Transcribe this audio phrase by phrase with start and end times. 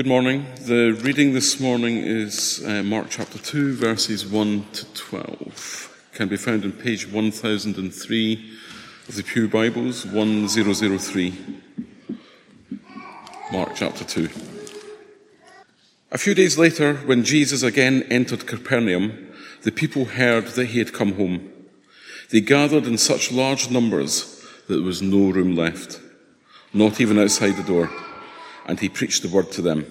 [0.00, 0.46] Good morning.
[0.62, 6.08] The reading this morning is uh, Mark chapter 2, verses 1 to 12.
[6.14, 8.50] Can be found on page 1003
[9.08, 11.34] of the Pew Bibles, 1003.
[13.52, 14.30] Mark chapter 2.
[16.12, 19.30] A few days later, when Jesus again entered Capernaum,
[19.64, 21.52] the people heard that he had come home.
[22.30, 26.00] They gathered in such large numbers that there was no room left,
[26.72, 27.90] not even outside the door,
[28.70, 29.84] and he preached the word to them.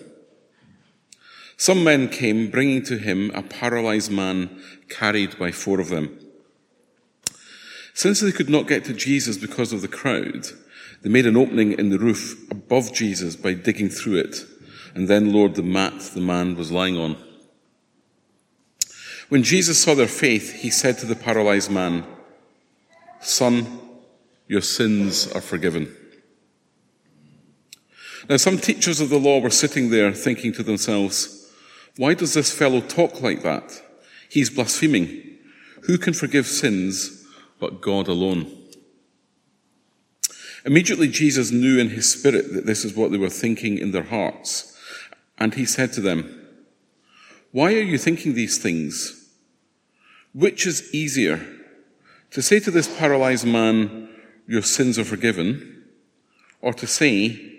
[1.58, 6.18] Some men came bringing to him a paralyzed man carried by four of them.
[7.94, 10.48] Since they could not get to Jesus because of the crowd,
[11.02, 14.46] they made an opening in the roof above Jesus by digging through it
[14.96, 17.18] and then lowered the mat the man was lying on.
[19.28, 22.06] When Jesus saw their faith, he said to the paralyzed man,
[23.20, 23.82] Son,
[24.48, 25.94] your sins are forgiven.
[28.30, 31.52] Now, some teachers of the law were sitting there thinking to themselves,
[31.98, 33.82] Why does this fellow talk like that?
[34.30, 35.40] He's blaspheming.
[35.88, 37.26] Who can forgive sins
[37.60, 38.56] but God alone?
[40.64, 44.04] Immediately, Jesus knew in his spirit that this is what they were thinking in their
[44.04, 44.78] hearts.
[45.40, 46.48] And he said to them,
[47.52, 49.34] Why are you thinking these things?
[50.34, 51.44] Which is easier,
[52.30, 54.08] to say to this paralyzed man,
[54.46, 55.86] Your sins are forgiven,
[56.62, 57.59] or to say,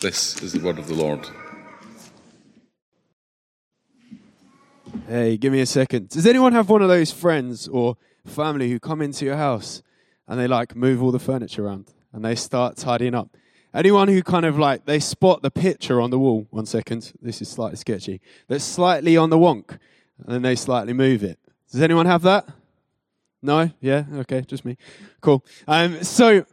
[0.00, 1.28] This is the word of the Lord.
[5.08, 6.10] Hey, give me a second.
[6.10, 9.82] Does anyone have one of those friends or family who come into your house
[10.28, 13.36] and they like move all the furniture around and they start tidying up?
[13.74, 17.42] Anyone who kind of like, they spot the picture on the wall, one second, this
[17.42, 19.78] is slightly sketchy, that's slightly on the wonk,
[20.18, 21.40] and then they slightly move it.
[21.72, 22.46] Does anyone have that?
[23.42, 23.72] No?
[23.80, 24.04] Yeah?
[24.14, 24.76] Okay, just me.
[25.20, 25.44] Cool.
[25.66, 26.46] Um, so,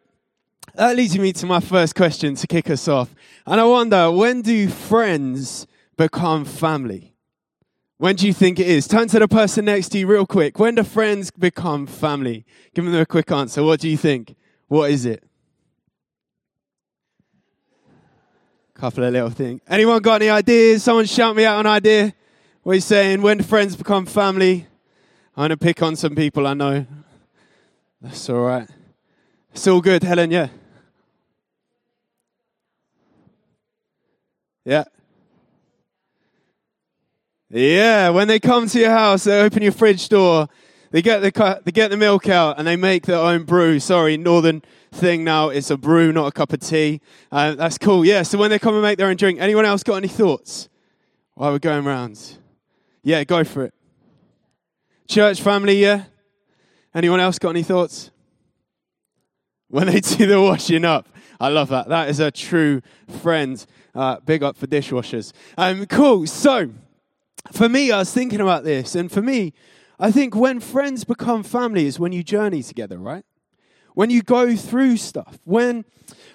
[0.74, 3.14] that leads me to my first question to kick us off.
[3.46, 7.14] And I wonder, when do friends become family?
[7.98, 8.88] When do you think it is?
[8.88, 10.60] Turn to the person next to you real quick.
[10.60, 12.46] When do friends become family?
[12.74, 13.64] Give them a quick answer.
[13.64, 14.36] What do you think?
[14.68, 15.24] What is it?
[18.74, 19.62] Couple of little things.
[19.70, 20.84] Anyone got any ideas?
[20.84, 22.14] Someone shout me out an idea.
[22.64, 23.22] What are you saying?
[23.22, 24.68] When friends become family?
[25.38, 26.86] I'm going to pick on some people I know.
[28.02, 28.68] That's all right.
[29.56, 30.50] It's all good, Helen, yeah?
[34.66, 34.84] Yeah.
[37.50, 40.50] Yeah, when they come to your house, they open your fridge door,
[40.92, 43.80] they get the they get the milk out, and they make their own brew.
[43.80, 44.62] Sorry, northern
[44.92, 45.48] thing now.
[45.48, 47.00] It's a brew, not a cup of tea.
[47.32, 48.04] Uh, that's cool.
[48.04, 48.24] Yeah.
[48.24, 50.68] So when they come and make their own drink, anyone else got any thoughts
[51.36, 52.38] while we're going around?
[53.04, 53.74] Yeah, go for it.
[55.08, 56.06] Church family, yeah.
[56.94, 58.12] Anyone else got any thoughts?
[59.70, 61.10] When they do the washing up,
[61.40, 61.90] I love that.
[61.90, 62.82] That is a true
[63.22, 63.64] friend.
[63.94, 65.32] Uh, big up for dishwashers.
[65.58, 66.28] Um, cool.
[66.28, 66.72] So,
[67.52, 69.54] for me, I was thinking about this, and for me,
[70.00, 73.24] I think when friends become family is when you journey together, right?
[73.96, 75.84] when you go through stuff, when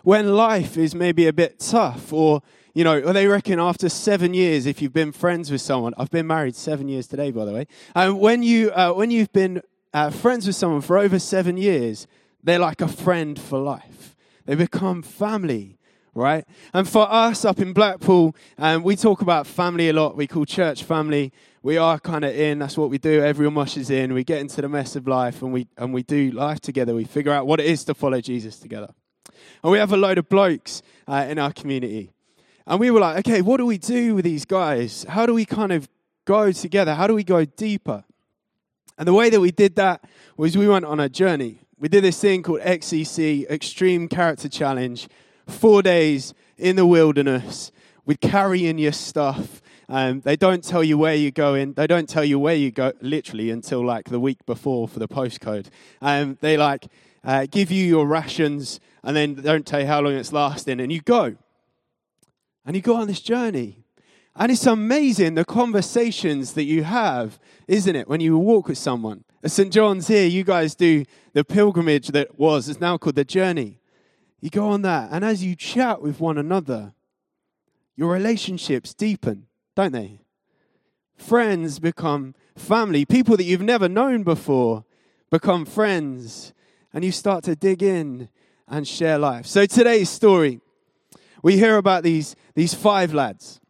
[0.03, 2.43] when life is maybe a bit tough, or
[2.75, 6.11] you know, or they reckon after seven years, if you've been friends with someone, I've
[6.11, 7.67] been married seven years today, by the way.
[7.95, 9.63] And when you uh, when you've been
[9.95, 12.09] uh, friends with someone for over seven years,
[12.43, 14.17] they're like a friend for life.
[14.47, 15.79] They become family
[16.15, 16.45] right?
[16.73, 20.17] And for us up in Blackpool, um, we talk about family a lot.
[20.17, 21.33] We call church family.
[21.63, 22.59] We are kind of in.
[22.59, 23.23] That's what we do.
[23.23, 24.13] Everyone mushes in.
[24.13, 26.95] We get into the mess of life, and we and we do life together.
[26.95, 28.89] We figure out what it is to follow Jesus together.
[29.63, 32.13] And we have a load of blokes uh, in our community,
[32.67, 35.05] and we were like, okay, what do we do with these guys?
[35.09, 35.89] How do we kind of
[36.25, 36.95] go together?
[36.95, 38.05] How do we go deeper?
[38.97, 40.05] And the way that we did that
[40.37, 41.61] was we went on a journey.
[41.81, 45.09] We did this thing called XCC, Extreme Character Challenge,
[45.47, 47.73] four days in the wilderness
[48.05, 49.63] with carrying your stuff.
[49.89, 51.73] Um, they don't tell you where you're going.
[51.73, 55.09] They don't tell you where you go literally until like the week before for the
[55.09, 55.69] postcode.
[56.03, 56.87] Um, they like
[57.25, 60.93] uh, give you your rations and then don't tell you how long it's lasting, and
[60.93, 61.35] you go.
[62.67, 63.79] And you go on this journey.
[64.37, 69.25] And it's amazing the conversations that you have, isn't it, when you walk with someone?
[69.47, 69.73] St.
[69.73, 73.79] John's here, you guys do the pilgrimage that was, it's now called the journey.
[74.41, 76.95] You go on that, and as you chat with one another,
[77.97, 79.47] your relationships deepen.
[79.75, 80.21] don't they?
[81.17, 83.05] Friends become family.
[83.05, 84.85] People that you've never known before
[85.31, 86.53] become friends,
[86.93, 88.29] and you start to dig in
[88.69, 89.47] and share life.
[89.47, 90.61] So today's story,
[91.43, 93.61] we hear about these, these five lads.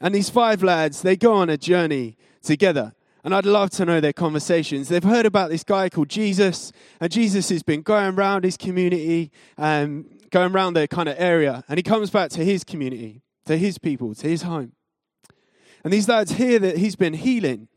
[0.00, 2.92] And these five lads, they go on a journey together.
[3.24, 4.88] And I'd love to know their conversations.
[4.88, 9.30] They've heard about this guy called Jesus, and Jesus has been going around his community,
[9.56, 13.56] um, going around their kind of area, and he comes back to his community, to
[13.56, 14.72] his people, to his home.
[15.84, 17.68] And these lads hear that he's been healing.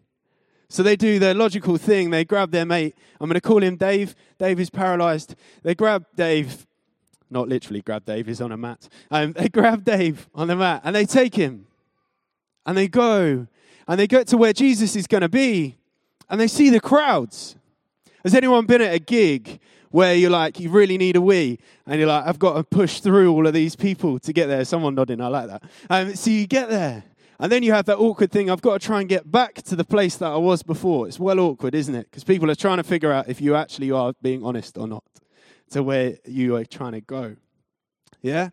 [0.67, 2.09] So they do their logical thing.
[2.09, 2.95] They grab their mate.
[3.19, 4.15] I'm going to call him Dave.
[4.39, 5.35] Dave is paralyzed.
[5.63, 6.65] They grab Dave,
[7.29, 8.89] not literally grab Dave, he's on a mat.
[9.11, 11.67] Um, they grab Dave on the mat and they take him.
[12.65, 13.47] And they go
[13.87, 15.77] and they get to where Jesus is going to be,
[16.29, 17.55] and they see the crowds.
[18.23, 19.59] Has anyone been at a gig
[19.91, 22.99] where you're like, you really need a wee, and you're like, I've got to push
[22.99, 24.65] through all of these people to get there?
[24.65, 25.63] Someone nodding, I like that.
[25.89, 27.03] Um, so you get there,
[27.39, 28.49] and then you have that awkward thing.
[28.49, 31.07] I've got to try and get back to the place that I was before.
[31.07, 32.09] It's well awkward, isn't it?
[32.09, 35.03] Because people are trying to figure out if you actually are being honest or not
[35.71, 37.35] to where you are trying to go.
[38.21, 38.49] Yeah?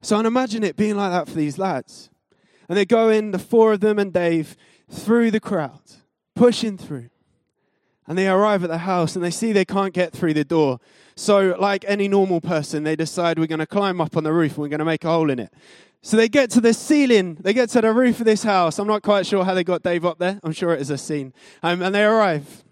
[0.00, 2.10] So I imagine it being like that for these lads.
[2.72, 4.56] And they go in, the four of them and Dave,
[4.90, 5.82] through the crowd,
[6.34, 7.10] pushing through.
[8.06, 10.80] And they arrive at the house and they see they can't get through the door.
[11.14, 14.52] So, like any normal person, they decide we're going to climb up on the roof
[14.52, 15.52] and we're going to make a hole in it.
[16.00, 18.78] So they get to the ceiling, they get to the roof of this house.
[18.78, 20.40] I'm not quite sure how they got Dave up there.
[20.42, 21.34] I'm sure it is a scene.
[21.62, 22.64] Um, and they arrive.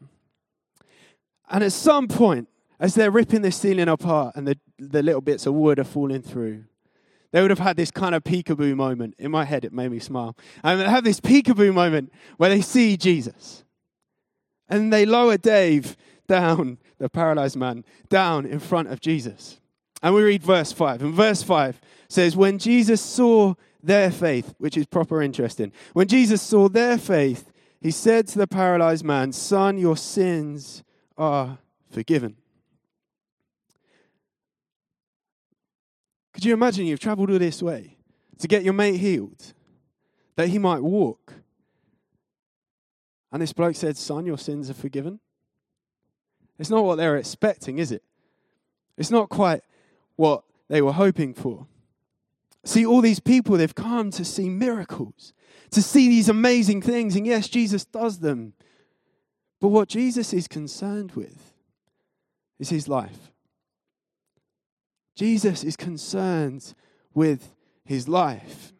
[1.50, 2.48] And at some point,
[2.78, 6.22] as they're ripping the ceiling apart and the, the little bits of wood are falling
[6.22, 6.64] through,
[7.32, 9.14] they would have had this kind of peekaboo moment.
[9.18, 10.36] In my head, it made me smile.
[10.64, 13.64] And they have this peekaboo moment where they see Jesus.
[14.68, 15.96] And they lower Dave
[16.26, 19.60] down, the paralyzed man, down in front of Jesus.
[20.02, 21.02] And we read verse 5.
[21.02, 26.42] And verse 5 says, When Jesus saw their faith, which is proper interesting, when Jesus
[26.42, 30.82] saw their faith, he said to the paralyzed man, Son, your sins
[31.16, 31.58] are
[31.90, 32.36] forgiven.
[36.32, 37.96] Could you imagine you've traveled all this way
[38.38, 39.52] to get your mate healed,
[40.36, 41.34] that he might walk?
[43.32, 45.20] And this bloke said, Son, your sins are forgiven.
[46.58, 48.02] It's not what they're expecting, is it?
[48.96, 49.62] It's not quite
[50.16, 51.66] what they were hoping for.
[52.64, 55.32] See, all these people, they've come to see miracles,
[55.70, 57.16] to see these amazing things.
[57.16, 58.52] And yes, Jesus does them.
[59.60, 61.54] But what Jesus is concerned with
[62.58, 63.29] is his life.
[65.20, 66.72] Jesus is concerned
[67.12, 68.72] with his life.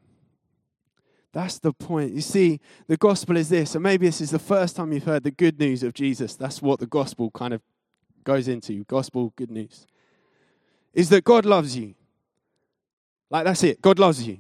[1.35, 2.15] That's the point.
[2.15, 5.23] You see, the gospel is this, and maybe this is the first time you've heard
[5.23, 6.37] the good news of Jesus.
[6.37, 7.61] That's what the gospel kind of
[8.25, 9.87] goes into gospel good news.
[10.95, 11.95] Is that God loves you.
[13.29, 13.83] Like, that's it.
[13.83, 14.39] God loves you.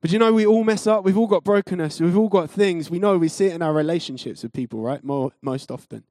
[0.00, 1.02] But you know, we all mess up.
[1.02, 2.00] We've all got brokenness.
[2.00, 2.88] We've all got things.
[2.88, 5.02] We know we see it in our relationships with people, right?
[5.02, 6.04] More, most often.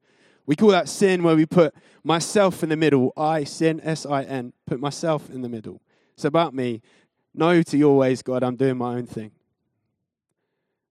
[0.48, 3.14] We call that sin where we put myself in the middle.
[3.16, 5.82] I, sin, S I N, put myself in the middle.
[6.16, 6.82] It's about me.
[7.36, 8.44] No to your ways, God.
[8.44, 9.32] I'm doing my own thing.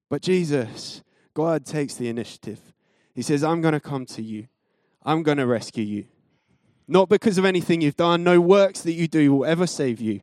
[0.08, 1.02] But Jesus,
[1.34, 2.60] God takes the initiative.
[3.14, 4.46] He says, I'm going to come to you,
[5.02, 6.06] I'm going to rescue you.
[6.86, 10.20] Not because of anything you've done, no works that you do will ever save you,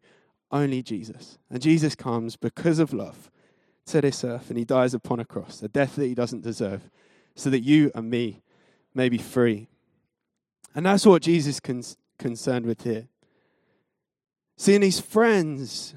[0.52, 1.40] only Jesus.
[1.50, 3.32] And Jesus comes because of love
[3.88, 6.90] to this earth and he dies upon a cross, a death that he doesn't deserve,
[7.36, 8.43] so that you and me
[8.94, 9.68] may be free.
[10.76, 13.08] And that's what Jesus is concerned with here.
[14.58, 15.96] Seeing his friends,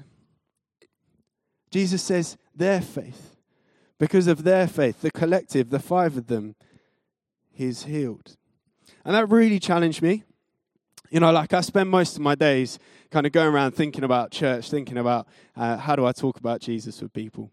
[1.71, 3.35] Jesus says their faith.
[3.99, 6.55] Because of their faith, the collective, the five of them,
[7.51, 8.35] he's healed.
[9.03, 10.23] And that really challenged me.
[11.09, 12.77] You know, like I spend most of my days
[13.09, 16.61] kind of going around thinking about church, thinking about uh, how do I talk about
[16.61, 17.49] Jesus with people.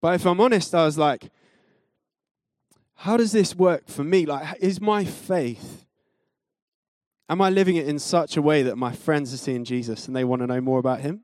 [0.00, 1.30] But if I'm honest, I was like,
[3.02, 4.26] how does this work for me?
[4.26, 5.86] Like, is my faith,
[7.28, 10.16] am I living it in such a way that my friends are seeing Jesus and
[10.16, 11.20] they want to know more about him?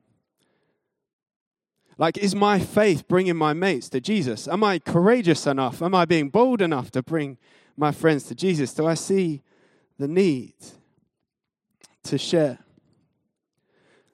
[1.98, 4.46] Like, is my faith bringing my mates to Jesus?
[4.46, 5.82] Am I courageous enough?
[5.82, 7.38] Am I being bold enough to bring
[7.76, 8.72] my friends to Jesus?
[8.72, 9.42] Do I see
[9.98, 10.54] the need
[12.04, 12.60] to share?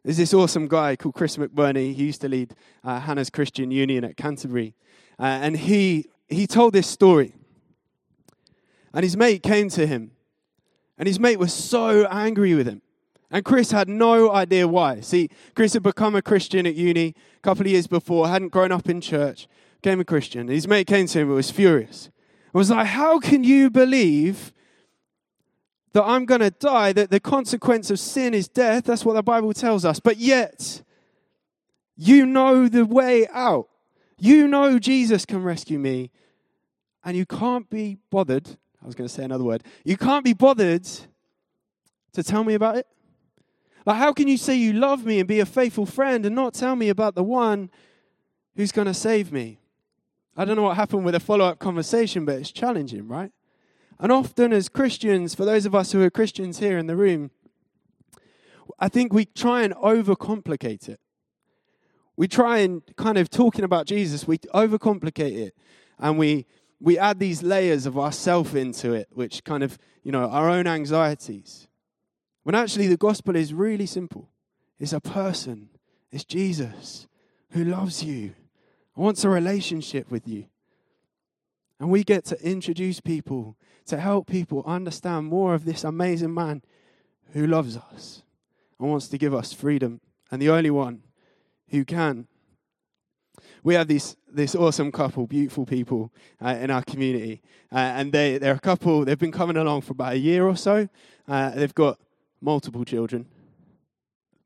[0.03, 1.95] There's this awesome guy called Chris McBurney.
[1.95, 4.75] He used to lead uh, Hannah's Christian Union at Canterbury.
[5.19, 7.35] Uh, and he, he told this story.
[8.93, 10.13] And his mate came to him.
[10.99, 12.83] And his mate was so angry with him.
[13.31, 15.01] And Chris had no idea why.
[15.01, 18.73] See, Chris had become a Christian at uni a couple of years before, hadn't grown
[18.73, 19.47] up in church,
[19.81, 20.49] became a Christian.
[20.49, 22.11] His mate came to him and was furious.
[22.53, 24.53] It was like, How can you believe
[25.93, 28.85] that I'm going to die, that the consequence of sin is death?
[28.85, 30.01] That's what the Bible tells us.
[30.01, 30.83] But yet,
[31.97, 33.69] You know the way out.
[34.19, 36.11] You know Jesus can rescue me.
[37.05, 38.57] And you can't be bothered.
[38.83, 39.63] I was going to say another word.
[39.85, 40.89] You can't be bothered
[42.13, 42.87] to tell me about it.
[43.87, 46.55] Like, how can you say you love me and be a faithful friend and not
[46.55, 47.71] tell me about the one
[48.57, 49.59] who's going to save me?
[50.37, 53.33] I don't know what happened with a follow up conversation, but it's challenging, right?
[53.99, 57.31] And often, as Christians, for those of us who are Christians here in the room,
[58.79, 61.01] I think we try and overcomplicate it.
[62.17, 65.55] We try and kind of talking about Jesus, we overcomplicate it
[65.99, 66.47] and we
[66.81, 70.67] we add these layers of ourself into it, which kind of, you know, our own
[70.67, 71.69] anxieties.
[72.43, 74.31] When actually the gospel is really simple.
[74.79, 75.69] It's a person.
[76.11, 77.07] It's Jesus
[77.51, 78.35] who loves you,
[78.97, 80.47] wants a relationship with you.
[81.79, 83.57] And we get to introduce people,
[83.87, 86.63] to help people understand more of this amazing man
[87.33, 88.23] who loves us
[88.79, 91.03] and wants to give us freedom, and the only one
[91.69, 92.27] who can.
[93.63, 96.13] We have this, this awesome couple, beautiful people
[96.45, 97.43] uh, in our community.
[97.73, 100.57] Uh, and they, they're a couple, they've been coming along for about a year or
[100.57, 100.89] so.
[101.29, 101.99] Uh, they've got
[102.41, 103.27] multiple children.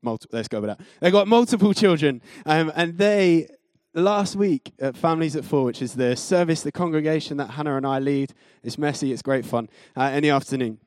[0.01, 0.79] Multi- let's go with that.
[0.99, 2.21] They've got multiple children.
[2.45, 3.47] Um, and they,
[3.93, 7.87] last week at Families at Four, which is the service, the congregation that Hannah and
[7.87, 10.79] I lead, it's messy, it's great fun, uh, in the afternoon,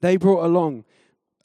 [0.00, 0.84] they brought along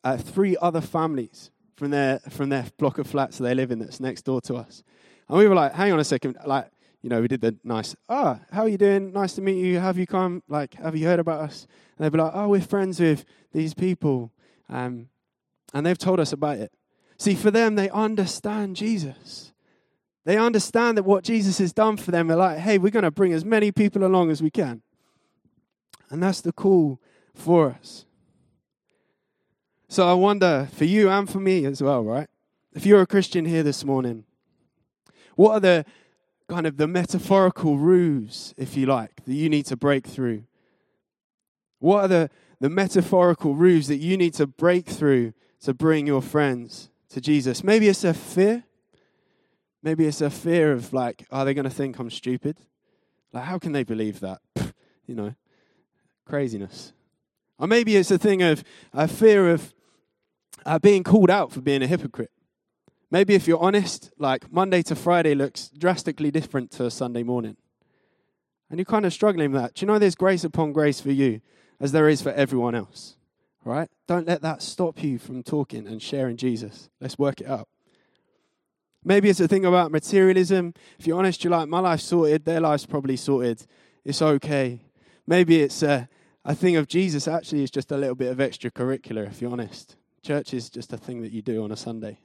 [0.04, 3.80] uh, three other families from their from their block of flats that they live in
[3.80, 4.84] that's next door to us.
[5.28, 6.70] And we were like, hang on a second, like,
[7.02, 9.14] you know, we did the nice, ah, oh, how are you doing?
[9.14, 9.80] Nice to meet you.
[9.80, 10.42] Have you come?
[10.48, 11.68] Like, have you heard about us?
[11.98, 14.32] And they'd be like, oh, we're friends with these people.
[14.70, 15.10] Um,
[15.74, 16.72] and they've told us about it.
[17.18, 19.54] See, for them, they understand Jesus.
[20.26, 22.28] They understand that what Jesus has done for them.
[22.28, 24.82] They're like, hey, we're going to bring as many people along as we can.
[26.10, 27.00] And that's the call
[27.36, 28.06] for us.
[29.88, 32.28] So I wonder for you and for me as well, right?
[32.74, 34.26] If you're a Christian here this morning,
[35.36, 35.86] what are the
[36.48, 40.44] kind of the metaphorical roofs, if you like, that you need to break through?
[41.80, 46.22] What are the, the metaphorical roofs that you need to break through to bring your
[46.22, 47.64] friends to Jesus?
[47.64, 48.64] Maybe it's a fear.
[49.84, 52.58] Maybe it's a fear of like, are they going to think I'm stupid?
[53.32, 54.42] Like, how can they believe that?
[55.06, 55.36] you know,
[56.26, 56.94] craziness.
[57.60, 58.64] Or maybe it's a thing of
[58.94, 59.74] a fear of
[60.66, 62.32] uh, being called out for being a hypocrite.
[63.16, 67.56] Maybe if you're honest, like Monday to Friday looks drastically different to Sunday morning.
[68.70, 69.74] And you're kind of struggling with that.
[69.74, 71.40] Do you know there's grace upon grace for you
[71.80, 73.16] as there is for everyone else?
[73.64, 73.90] Right?
[74.06, 76.90] Don't let that stop you from talking and sharing Jesus.
[77.00, 77.70] Let's work it out.
[79.02, 80.74] Maybe it's a thing about materialism.
[81.00, 83.66] If you're honest, you're like, my life's sorted, their life's probably sorted.
[84.04, 84.82] It's okay.
[85.26, 86.10] Maybe it's a,
[86.44, 89.96] a thing of Jesus actually is just a little bit of extracurricular, if you're honest.
[90.22, 92.20] Church is just a thing that you do on a Sunday.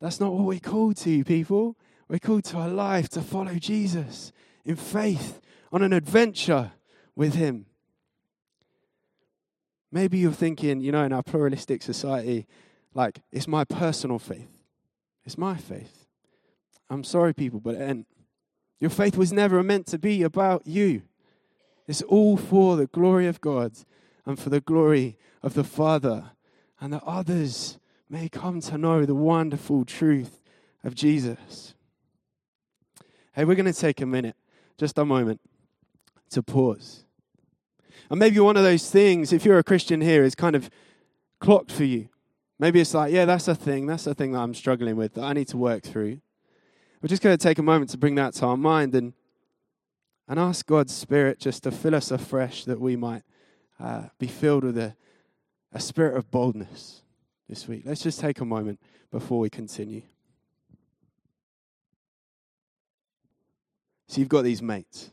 [0.00, 1.76] That's not what we're called to, people.
[2.08, 4.32] We're called to a life to follow Jesus
[4.64, 5.40] in faith
[5.70, 6.72] on an adventure
[7.14, 7.66] with Him.
[9.92, 12.46] Maybe you're thinking, you know, in our pluralistic society,
[12.94, 14.64] like, it's my personal faith.
[15.24, 16.06] It's my faith.
[16.88, 18.06] I'm sorry, people, but it
[18.80, 21.02] Your faith was never meant to be about you.
[21.86, 23.72] It's all for the glory of God
[24.24, 26.32] and for the glory of the Father
[26.80, 27.78] and that others
[28.10, 30.42] may come to know the wonderful truth
[30.84, 31.74] of Jesus.
[33.32, 34.36] Hey, we're going to take a minute,
[34.76, 35.40] just a moment,
[36.30, 37.04] to pause.
[38.10, 40.68] And maybe one of those things, if you're a Christian here, is kind of
[41.38, 42.08] clocked for you.
[42.58, 43.86] Maybe it's like, yeah, that's a thing.
[43.86, 46.20] That's a thing that I'm struggling with that I need to work through.
[47.00, 49.14] We're just going to take a moment to bring that to our mind and,
[50.28, 53.22] and ask God's Spirit just to fill us afresh that we might
[53.78, 54.94] uh, be filled with a
[55.72, 57.02] a spirit of boldness
[57.50, 57.82] this week.
[57.84, 58.78] Let's just take a moment
[59.10, 60.02] before we continue.
[64.06, 65.10] So you've got these mates,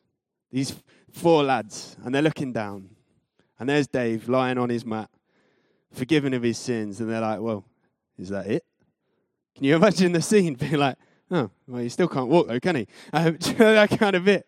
[0.51, 0.75] these
[1.12, 2.89] four lads, and they're looking down.
[3.60, 5.10] And there's Dave lying on his mat,
[5.91, 7.00] forgiven of his sins.
[7.00, 7.65] And they're like, well,
[8.20, 8.63] is that it?
[9.56, 10.98] Can you imagine the scene being like,
[11.32, 12.88] oh, well, he still can't walk though, can he?
[13.13, 14.46] Um, that kind of bit.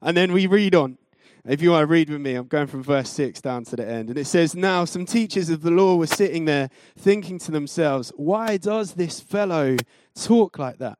[0.00, 0.98] And then we read on.
[1.44, 3.88] If you want to read with me, I'm going from verse 6 down to the
[3.88, 4.10] end.
[4.10, 8.12] And it says, Now some teachers of the law were sitting there thinking to themselves,
[8.16, 9.76] Why does this fellow
[10.14, 10.98] talk like that?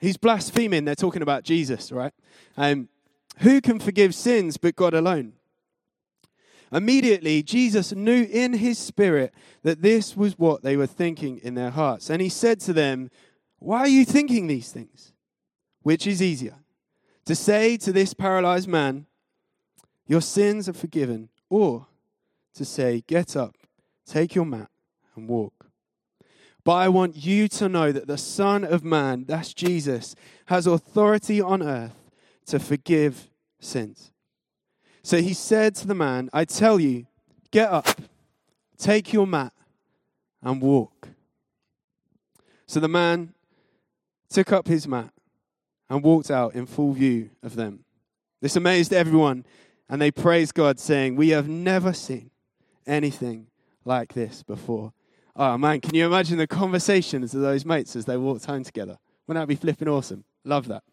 [0.00, 0.84] He's blaspheming.
[0.84, 2.12] They're talking about Jesus, right?
[2.56, 2.88] Um,
[3.38, 5.34] who can forgive sins but God alone?
[6.72, 11.70] Immediately, Jesus knew in his spirit that this was what they were thinking in their
[11.70, 12.10] hearts.
[12.10, 13.10] And he said to them,
[13.58, 15.12] Why are you thinking these things?
[15.82, 16.56] Which is easier?
[17.26, 19.06] To say to this paralyzed man,
[20.10, 21.86] your sins are forgiven, or
[22.54, 23.54] to say, Get up,
[24.04, 24.68] take your mat,
[25.14, 25.66] and walk.
[26.64, 31.40] But I want you to know that the Son of Man, that's Jesus, has authority
[31.40, 31.94] on earth
[32.46, 34.10] to forgive sins.
[35.04, 37.06] So he said to the man, I tell you,
[37.52, 37.86] get up,
[38.76, 39.52] take your mat,
[40.42, 41.10] and walk.
[42.66, 43.32] So the man
[44.28, 45.12] took up his mat
[45.88, 47.84] and walked out in full view of them.
[48.40, 49.44] This amazed everyone,
[49.90, 52.30] and they praised God, saying, We have never seen
[52.86, 53.48] anything
[53.84, 54.92] like this before.
[55.34, 58.98] Oh man, can you imagine the conversations of those mates as they walked home together?
[59.26, 60.24] Wouldn't that be flipping awesome?
[60.44, 60.84] Love that.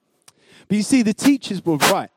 [0.67, 2.09] But you see, the teachers were right.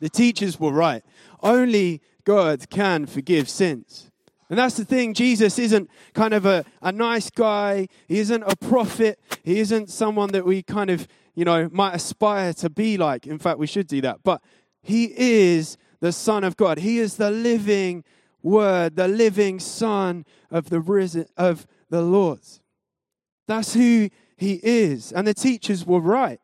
[0.00, 1.02] The teachers were right.
[1.42, 4.10] Only God can forgive sins.
[4.48, 5.12] And that's the thing.
[5.12, 7.88] Jesus isn't kind of a, a nice guy.
[8.06, 9.18] He isn't a prophet.
[9.42, 13.26] He isn't someone that we kind of, you know, might aspire to be like.
[13.26, 14.20] In fact, we should do that.
[14.22, 14.40] But
[14.86, 16.78] he is the Son of God.
[16.78, 18.04] He is the living
[18.40, 22.38] Word, the living Son of the risen of the Lord.
[23.48, 25.10] That's who he is.
[25.10, 26.40] And the teachers were right.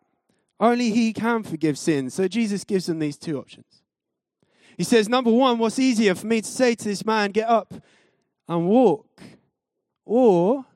[0.59, 2.15] Only he can forgive sins.
[2.15, 3.85] So Jesus gives them these two options.
[4.77, 7.73] He says, number one, what's easier for me to say to this man, get up
[8.49, 9.23] and walk?
[10.05, 10.67] Or,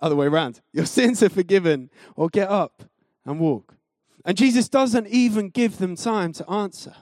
[0.00, 2.84] other way around, your sins are forgiven, or get up
[3.26, 3.74] and walk.
[4.24, 6.94] And Jesus doesn't even give them time to answer.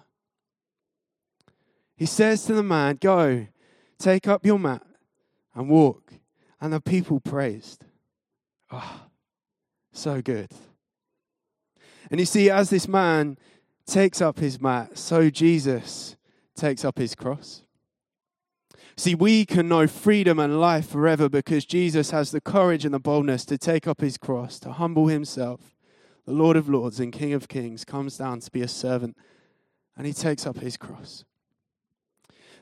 [1.97, 3.47] He says to the man, Go,
[3.99, 4.83] take up your mat
[5.55, 6.13] and walk.
[6.61, 7.85] And the people praised.
[8.71, 9.03] Oh,
[9.93, 10.51] so good.
[12.11, 13.39] And you see, as this man
[13.87, 16.17] takes up his mat, so Jesus
[16.55, 17.63] takes up his cross.
[18.97, 22.99] See, we can know freedom and life forever because Jesus has the courage and the
[22.99, 25.76] boldness to take up his cross, to humble himself.
[26.27, 29.17] The Lord of Lords and King of Kings comes down to be a servant,
[29.97, 31.25] and he takes up his cross.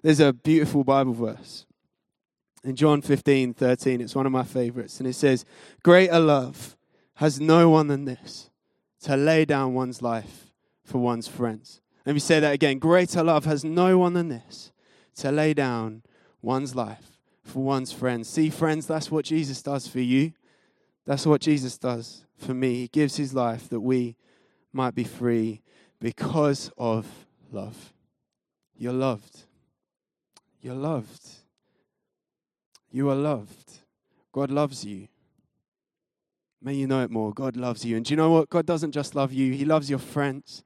[0.02, 1.64] There's a beautiful Bible verse
[2.62, 4.00] in John 15, 13.
[4.02, 4.99] It's one of my favorites.
[5.00, 5.47] And it says,
[5.83, 6.76] Greater love
[7.16, 8.50] has no one than this
[9.02, 10.52] to lay down one's life
[10.84, 11.80] for one's friends.
[12.04, 12.78] Let me say that again.
[12.78, 14.73] Greater love has no one than this
[15.17, 16.02] to lay down
[16.43, 18.28] one's life for one's friends.
[18.28, 20.32] See, friends, that's what Jesus does for you.
[21.06, 22.75] That's what Jesus does for me.
[22.75, 24.17] He gives his life that we
[24.73, 25.62] might be free
[26.00, 27.93] because of love.
[28.76, 29.45] You're loved.
[30.60, 31.28] You're loved.
[32.90, 33.80] You are loved.
[34.32, 35.08] God loves you.
[36.62, 37.32] May you know it more.
[37.32, 37.97] God loves you.
[37.97, 38.49] And do you know what?
[38.49, 40.64] God doesn't just love you, He loves your friends.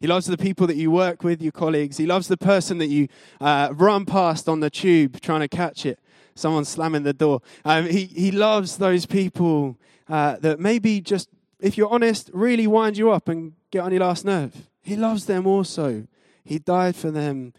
[0.00, 1.98] He loves the people that you work with, your colleagues.
[1.98, 5.84] He loves the person that you uh, run past on the tube trying to catch
[5.84, 5.98] it.
[6.40, 7.42] Someone slamming the door.
[7.66, 11.28] Um, he, he loves those people uh, that maybe just,
[11.60, 14.54] if you're honest, really wind you up and get on your last nerve.
[14.80, 16.06] He loves them also.
[16.42, 17.52] He died for them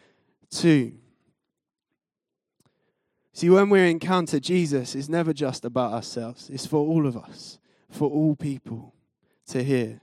[0.49, 0.93] too.
[3.33, 7.59] See, when we encounter Jesus, it's never just about ourselves, it's for all of us,
[7.87, 8.95] for all people
[9.49, 10.01] to hear.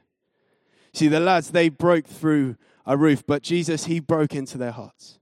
[0.92, 5.17] See, the lads, they broke through a roof, but Jesus, he broke into their hearts.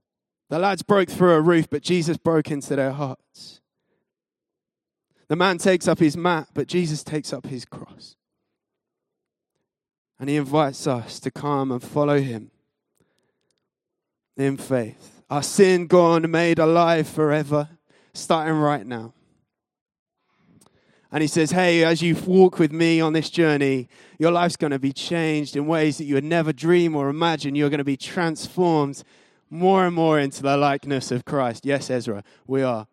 [0.49, 3.61] The lads broke through a roof, but Jesus broke into their hearts.
[5.27, 8.15] The man takes up his mat, but Jesus takes up his cross.
[10.19, 12.51] And he invites us to come and follow him
[14.37, 15.21] in faith.
[15.29, 17.69] Our sin gone, made alive forever
[18.13, 19.13] starting right now.
[21.11, 24.71] And he says, Hey, as you walk with me on this journey, your life's going
[24.71, 27.55] to be changed in ways that you would never dream or imagine.
[27.55, 29.03] You're going to be transformed
[29.49, 31.65] more and more into the likeness of Christ.
[31.65, 32.87] Yes, Ezra, we are.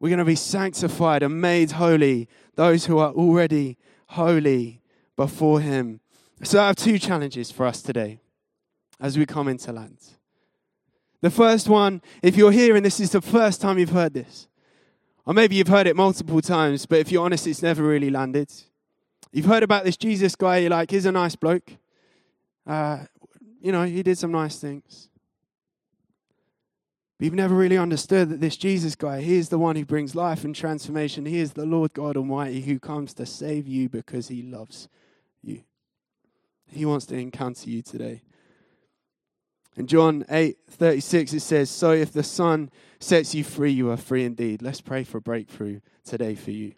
[0.00, 3.76] We're going to be sanctified and made holy, those who are already
[4.08, 4.80] holy
[5.16, 6.00] before Him.
[6.42, 8.20] So I have two challenges for us today
[9.00, 9.98] as we come into land.
[11.20, 14.46] The first one, if you're here and this is the first time you've heard this,
[15.26, 18.50] or maybe you've heard it multiple times, but if you're honest, it's never really landed.
[19.32, 21.72] You've heard about this Jesus guy, you're like, he's a nice bloke.
[22.66, 23.00] Uh,
[23.60, 25.08] you know, he did some nice things.
[27.18, 30.14] But you've never really understood that this Jesus guy, he is the one who brings
[30.14, 31.26] life and transformation.
[31.26, 34.88] He is the Lord God Almighty who comes to save you because he loves
[35.42, 35.62] you.
[36.68, 38.22] He wants to encounter you today.
[39.76, 43.96] In John 8 36, it says, So if the Son sets you free, you are
[43.96, 44.62] free indeed.
[44.62, 46.74] Let's pray for breakthrough today for you.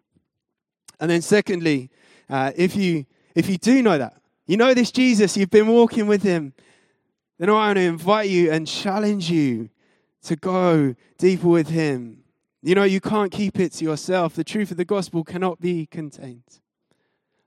[1.00, 1.90] And then, secondly,
[2.28, 6.06] uh, if, you, if you do know that, you know this Jesus, you've been walking
[6.06, 6.54] with him,
[7.38, 9.70] then I want to invite you and challenge you
[10.24, 12.24] to go deeper with him.
[12.62, 14.34] You know, you can't keep it to yourself.
[14.34, 16.60] The truth of the gospel cannot be contained.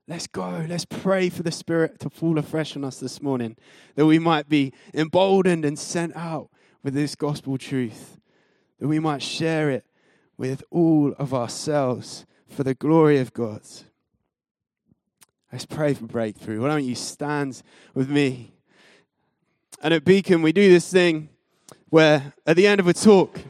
[0.06, 0.66] Let's go.
[0.68, 3.56] Let's pray for the Spirit to fall afresh on us this morning,
[3.94, 6.50] that we might be emboldened and sent out
[6.82, 8.18] with this gospel truth,
[8.80, 9.86] that we might share it
[10.36, 13.62] with all of ourselves for the glory of God.
[15.50, 16.60] Let's pray for breakthrough.
[16.60, 17.62] Why don't you stand
[17.94, 18.52] with me?
[19.80, 21.28] And at Beacon, we do this thing
[21.94, 23.40] where at the end of a talk,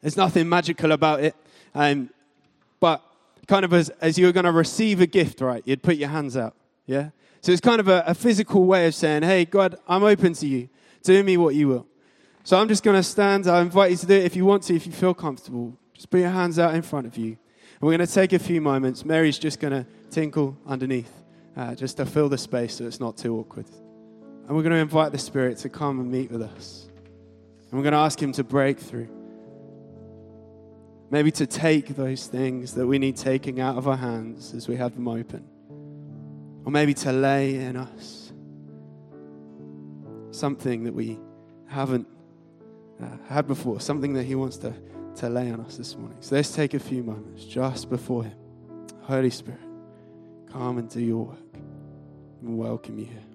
[0.00, 1.36] there's nothing magical about it.
[1.74, 2.08] Um,
[2.80, 3.02] but
[3.46, 5.62] kind of as, as you were going to receive a gift, right?
[5.66, 6.54] You'd put your hands out.
[6.86, 7.10] Yeah?
[7.42, 10.46] So it's kind of a, a physical way of saying, hey, God, I'm open to
[10.46, 10.70] you.
[11.02, 11.86] Do me what you will.
[12.42, 13.46] So I'm just going to stand.
[13.46, 15.76] I invite you to do it if you want to, if you feel comfortable.
[15.92, 17.32] Just put your hands out in front of you.
[17.32, 19.04] And we're going to take a few moments.
[19.04, 21.12] Mary's just going to tinkle underneath,
[21.54, 23.66] uh, just to fill the space so it's not too awkward.
[24.48, 26.88] And we're going to invite the Spirit to come and meet with us.
[27.72, 29.08] And we're going to ask Him to break through.
[31.10, 34.76] Maybe to take those things that we need taking out of our hands as we
[34.76, 35.42] have them open.
[36.66, 38.34] Or maybe to lay in us
[40.32, 41.18] something that we
[41.66, 42.06] haven't
[43.02, 44.74] uh, had before, something that He wants to,
[45.16, 46.18] to lay on us this morning.
[46.20, 48.36] So let's take a few moments just before Him.
[49.00, 49.60] Holy Spirit,
[50.50, 51.38] come and do your work.
[52.42, 53.31] We welcome you here.